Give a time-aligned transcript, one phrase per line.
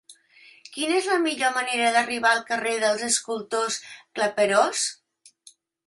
[0.77, 4.85] Quina és la millor manera d'arribar al carrer dels Escultors Claperós?